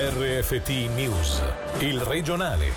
[0.00, 1.42] RFT News,
[1.80, 2.70] il regionale.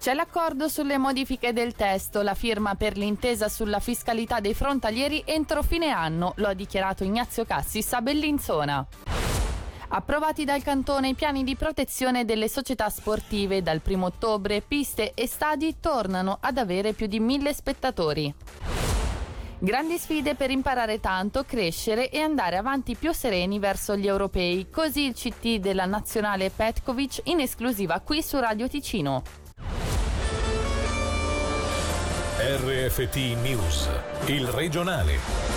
[0.00, 5.62] C'è l'accordo sulle modifiche del testo, la firma per l'intesa sulla fiscalità dei frontalieri entro
[5.62, 8.86] fine anno, lo ha dichiarato Ignazio Cassis a Bellinzona.
[9.88, 15.26] Approvati dal Cantone i piani di protezione delle società sportive, dal 1 ottobre piste e
[15.26, 18.34] stadi tornano ad avere più di mille spettatori.
[19.62, 24.70] Grandi sfide per imparare tanto, crescere e andare avanti più sereni verso gli europei.
[24.70, 29.22] Così il CT della nazionale Petkovic in esclusiva qui su Radio Ticino.
[32.38, 33.90] RFT News,
[34.28, 35.49] il regionale.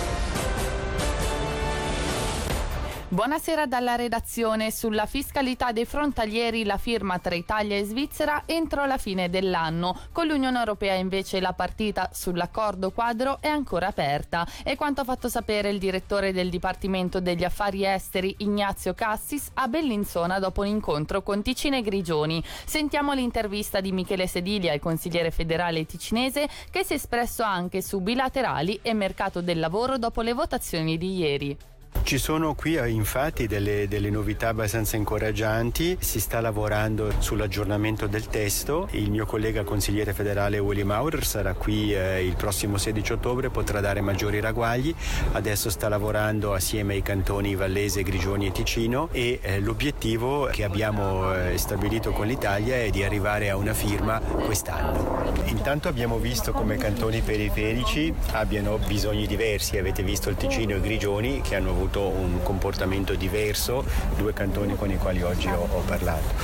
[3.14, 4.72] Buonasera dalla redazione.
[4.72, 9.96] Sulla fiscalità dei frontalieri la firma tra Italia e Svizzera entro la fine dell'anno.
[10.10, 14.44] Con l'Unione Europea invece la partita sull'accordo quadro è ancora aperta.
[14.64, 19.68] È quanto ha fatto sapere il direttore del Dipartimento degli Affari Esteri Ignazio Cassis a
[19.68, 22.42] Bellinzona dopo un incontro con Ticine Grigioni.
[22.64, 28.00] Sentiamo l'intervista di Michele Sedilia, il consigliere federale ticinese, che si è espresso anche su
[28.00, 31.56] bilaterali e mercato del lavoro dopo le votazioni di ieri.
[32.02, 38.26] Ci sono qui eh, infatti delle, delle, novità abbastanza incoraggianti, si sta lavorando sull'aggiornamento del
[38.26, 43.48] testo, il mio collega consigliere federale Willy Maurer sarà qui eh, il prossimo 16 ottobre,
[43.48, 44.94] potrà dare maggiori ragguagli,
[45.32, 51.34] adesso sta lavorando assieme ai cantoni Vallese, Grigioni e Ticino e eh, l'obiettivo che abbiamo
[51.34, 55.32] eh, stabilito con l'Italia è di arrivare a una firma quest'anno.
[55.46, 61.40] Intanto abbiamo visto come cantoni periferici abbiano bisogni diversi, avete visto il Ticino e Grigioni
[61.40, 63.84] che hanno avuto avuto un comportamento diverso,
[64.16, 66.34] due cantoni con i quali oggi ho, ho parlato.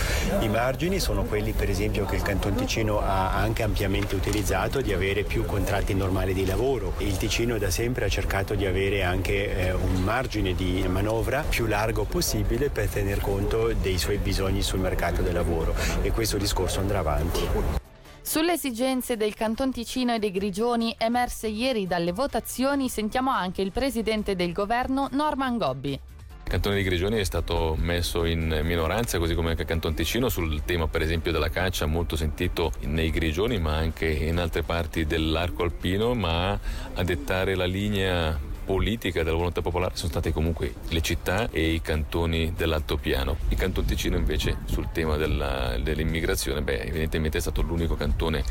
[0.41, 4.93] I margini sono quelli per esempio che il Canton Ticino ha anche ampiamente utilizzato di
[4.93, 6.93] avere più contratti normali di lavoro.
[6.99, 11.67] Il Ticino da sempre ha cercato di avere anche eh, un margine di manovra più
[11.67, 16.81] largo possibile per tener conto dei suoi bisogni sul mercato del lavoro e questo discorso
[16.81, 17.80] andrà avanti.
[18.23, 23.73] Sulle esigenze del Canton Ticino e dei Grigioni emerse ieri dalle votazioni sentiamo anche il
[23.73, 25.93] presidente del governo Norman Gobbi.
[25.93, 30.29] Il Cantone di Grigioni è stato messo in minoranza, così come anche il Canton Ticino,
[30.29, 35.07] sul tema per esempio della caccia, molto sentito nei Grigioni, ma anche in altre parti
[35.07, 36.51] dell'arco alpino, ma
[36.95, 38.39] a dettare la linea
[38.71, 43.37] politica della volontà popolare sono state comunque le città e i cantoni dell'altopiano.
[43.49, 48.45] Il Canton Ticino invece sul tema della, dell'immigrazione, beh, evidentemente è stato l'unico cantone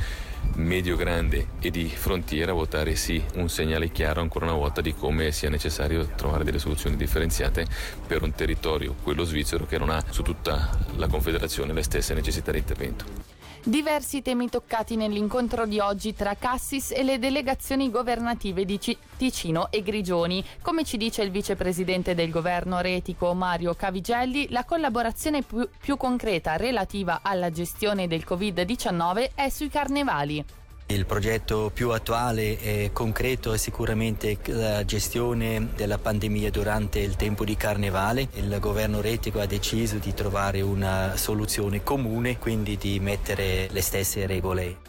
[0.55, 5.31] medio-grande e di frontiera a votare sì, un segnale chiaro ancora una volta di come
[5.31, 7.65] sia necessario trovare delle soluzioni differenziate
[8.05, 12.51] per un territorio, quello svizzero, che non ha su tutta la Confederazione le stesse necessità
[12.51, 13.38] di intervento.
[13.69, 18.79] Diversi temi toccati nell'incontro di oggi tra Cassis e le delegazioni governative di
[19.15, 20.43] Ticino e Grigioni.
[20.63, 26.55] Come ci dice il vicepresidente del governo retico Mario Cavigelli, la collaborazione più, più concreta
[26.55, 30.43] relativa alla gestione del Covid-19 è sui carnevali.
[30.91, 37.45] Il progetto più attuale e concreto è sicuramente la gestione della pandemia durante il tempo
[37.45, 38.27] di carnevale.
[38.33, 44.25] Il governo retico ha deciso di trovare una soluzione comune, quindi di mettere le stesse
[44.25, 44.88] regole.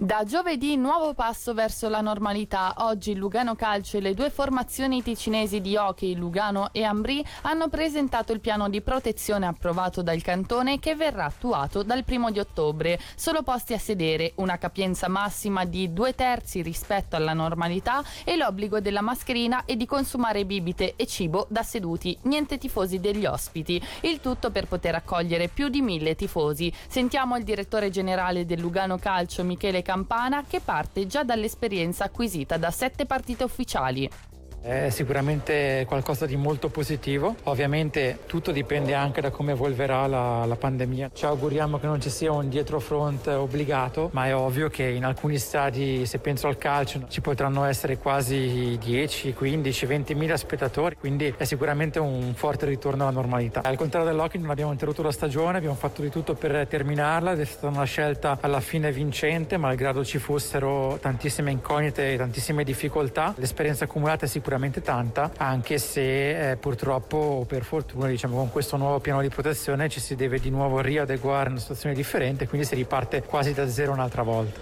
[0.00, 2.72] Da giovedì nuovo passo verso la normalità.
[2.76, 7.66] Oggi il Lugano Calcio e le due formazioni ticinesi di hockey, Lugano e Ambri, hanno
[7.66, 13.00] presentato il piano di protezione approvato dal cantone che verrà attuato dal primo di ottobre.
[13.16, 18.78] Solo posti a sedere, una capienza massima di due terzi rispetto alla normalità e l'obbligo
[18.78, 23.82] della mascherina e di consumare bibite e cibo da seduti, niente tifosi degli ospiti.
[24.02, 26.72] Il tutto per poter accogliere più di mille tifosi.
[26.86, 32.70] Sentiamo il direttore generale del Lugano Calcio, Michele Campana che parte già dall'esperienza acquisita da
[32.70, 34.06] sette partite ufficiali.
[34.60, 40.56] È sicuramente qualcosa di molto positivo, ovviamente tutto dipende anche da come evolverà la, la,
[40.56, 41.10] pandemia.
[41.14, 45.38] Ci auguriamo che non ci sia un dietrofront obbligato, ma è ovvio che in alcuni
[45.38, 51.32] stadi, se penso al calcio, ci potranno essere quasi 10, 15, 20 mila spettatori, quindi
[51.36, 53.62] è sicuramente un forte ritorno alla normalità.
[53.62, 57.40] Al contrario dell'hockey non abbiamo interrotto la stagione, abbiamo fatto di tutto per terminarla ed
[57.40, 63.32] è stata una scelta alla fine vincente, malgrado ci fossero tantissime incognite e tantissime difficoltà.
[63.36, 68.78] L'esperienza accumulata è sicuramente sicuramente tanta, anche se eh, purtroppo per fortuna diciamo, con questo
[68.78, 72.66] nuovo piano di protezione ci si deve di nuovo riadeguare a una situazione differente, quindi
[72.66, 74.58] si riparte quasi da zero un'altra volta.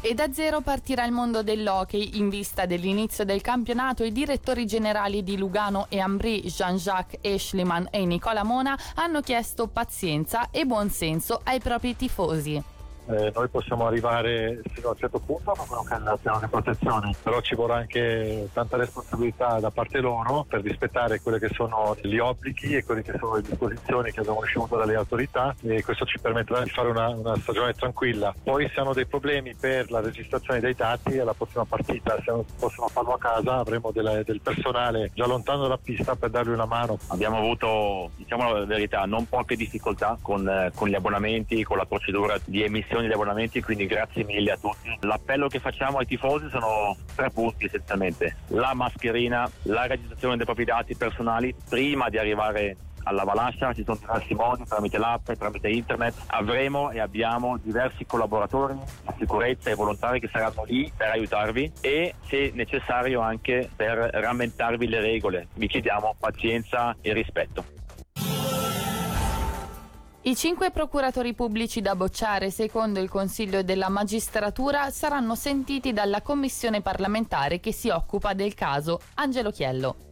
[0.00, 4.02] E da zero partirà il mondo dell'hockey in vista dell'inizio del campionato.
[4.02, 10.48] I direttori generali di Lugano e Ambri, Jean-Jacques Eschliman e Nicola Mona, hanno chiesto pazienza
[10.50, 12.71] e buonsenso ai propri tifosi.
[13.06, 16.46] Eh, noi possiamo arrivare fino a un certo punto con quello che è il di
[16.48, 21.96] protezione, però ci vorrà anche tanta responsabilità da parte loro per rispettare quelli che sono
[22.00, 26.04] gli obblighi e quelle che sono le disposizioni che abbiamo ricevuto dalle autorità e questo
[26.04, 28.34] ci permetterà di fare una, una stagione tranquilla.
[28.42, 32.44] Poi se hanno dei problemi per la registrazione dei dati alla prossima partita, se non
[32.58, 36.66] possono farlo a casa avremo delle, del personale già lontano dalla pista per dargli una
[36.66, 36.98] mano.
[37.08, 41.86] Abbiamo avuto, diciamo la verità, non poche difficoltà con, eh, con gli abbonamenti, con la
[41.86, 44.96] procedura di emissione degli abbonamenti, quindi grazie mille a tutti.
[45.00, 48.36] L'appello che facciamo ai tifosi sono tre punti essenzialmente.
[48.48, 53.98] La mascherina, la registrazione dei propri dati personali prima di arrivare alla Valascia ci sono
[53.98, 59.74] diversi modi tramite l'app e tramite internet avremo e abbiamo diversi collaboratori di sicurezza e
[59.74, 65.66] volontari che saranno lì per aiutarvi e se necessario anche per rammentarvi le regole vi
[65.66, 67.64] chiediamo pazienza e rispetto
[70.24, 76.80] i cinque procuratori pubblici da bocciare, secondo il Consiglio della Magistratura, saranno sentiti dalla commissione
[76.80, 79.00] parlamentare che si occupa del caso.
[79.14, 80.11] Angelo Chiello.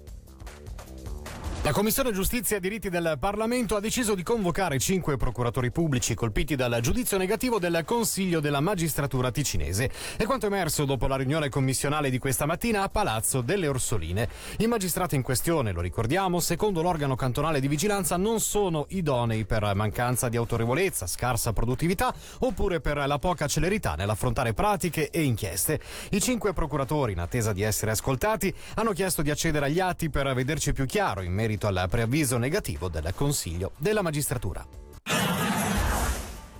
[1.62, 6.56] La Commissione Giustizia e Diritti del Parlamento ha deciso di convocare cinque procuratori pubblici colpiti
[6.56, 9.90] dal giudizio negativo del Consiglio della Magistratura ticinese.
[10.16, 14.26] È quanto emerso dopo la riunione commissionale di questa mattina a Palazzo delle Orsoline.
[14.56, 19.74] I magistrati in questione, lo ricordiamo, secondo l'organo cantonale di vigilanza non sono idonei per
[19.74, 25.78] mancanza di autorevolezza, scarsa produttività oppure per la poca celerità nell'affrontare pratiche e inchieste.
[26.12, 30.32] I cinque procuratori, in attesa di essere ascoltati, hanno chiesto di accedere agli atti per
[30.32, 34.64] vederci più chiaro in merito merito al preavviso negativo del Consiglio della Magistratura.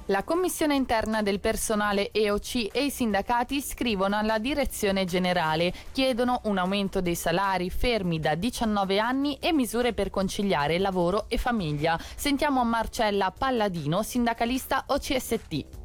[0.07, 6.59] La commissione interna del personale EOC e i sindacati scrivono alla direzione generale, chiedono un
[6.59, 11.97] aumento dei salari fermi da 19 anni e misure per conciliare lavoro e famiglia.
[12.17, 15.80] Sentiamo Marcella Palladino, sindacalista OCST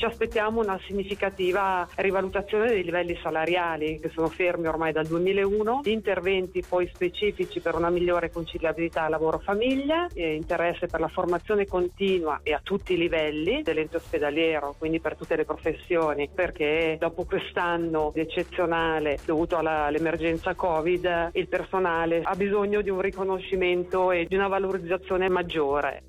[0.00, 6.64] ci aspettiamo una significativa rivalutazione dei livelli salariali che sono fermi ormai dal 2001, interventi
[6.66, 12.94] poi specifici per una migliore conciliabilità lavoro-famiglia, interesse per la formazione continua e a tutti
[12.94, 20.54] i livelli dell'ente ospedaliero, quindi per tutte le professioni, perché dopo quest'anno eccezionale dovuto all'emergenza
[20.54, 26.04] Covid il personale ha bisogno di un riconoscimento e di una valorizzazione maggiore.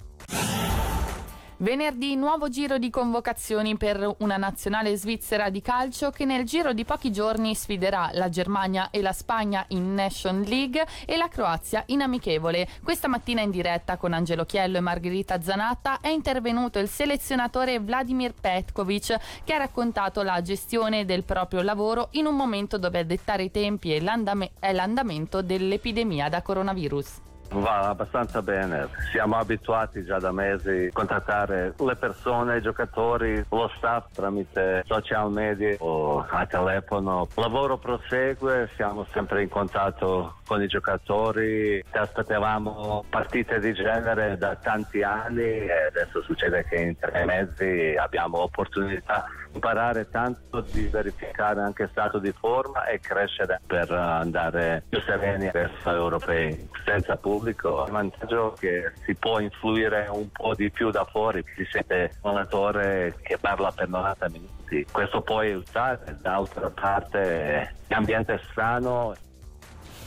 [1.62, 6.86] Venerdì nuovo giro di convocazioni per una nazionale svizzera di calcio che nel giro di
[6.86, 12.02] pochi giorni sfiderà la Germania e la Spagna in Nation League e la Croazia in
[12.02, 12.68] amichevole.
[12.84, 18.34] Questa mattina in diretta con Angelo Chiello e Margherita Zanatta è intervenuto il selezionatore Vladimir
[18.34, 23.52] Petkovic che ha raccontato la gestione del proprio lavoro in un momento dove dettare i
[23.52, 27.30] tempi è, l'andam- è l'andamento dell'epidemia da coronavirus.
[27.54, 33.70] Va abbastanza bene, siamo abituati già da mesi a contattare le persone, i giocatori, lo
[33.76, 37.28] staff tramite social media o a telefono.
[37.36, 44.56] Il lavoro prosegue, siamo sempre in contatto con i giocatori, aspettavamo partite di genere da
[44.56, 51.62] tanti anni e adesso succede che in tre mesi abbiamo opportunità imparare tanto, di verificare
[51.62, 57.86] anche stato di forma e crescere per andare più sereni verso europei senza pubblico.
[57.86, 62.18] Il vantaggio è che si può influire un po' di più da fuori, si sente
[62.22, 64.86] un attore che parla per 90 minuti.
[64.92, 69.14] Questo può aiutare, d'altra parte l'ambiente è strano.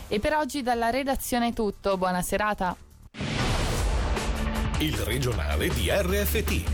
[0.09, 2.77] E per oggi dalla redazione è tutto, buona serata.
[4.79, 6.74] Il regionale di RFT,